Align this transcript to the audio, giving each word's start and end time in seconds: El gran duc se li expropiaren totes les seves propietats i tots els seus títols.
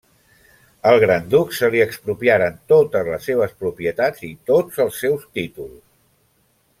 El 0.91 0.95
gran 1.03 1.27
duc 1.33 1.51
se 1.57 1.67
li 1.75 1.83
expropiaren 1.85 2.57
totes 2.73 3.05
les 3.11 3.27
seves 3.31 3.53
propietats 3.65 4.25
i 4.31 4.33
tots 4.53 4.81
els 4.87 4.99
seus 5.05 5.29
títols. 5.41 5.79